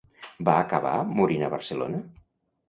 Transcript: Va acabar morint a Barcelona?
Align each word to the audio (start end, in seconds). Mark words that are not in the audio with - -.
Va 0.47 0.55
acabar 0.61 0.93
morint 1.19 1.45
a 1.45 1.51
Barcelona? 1.55 2.01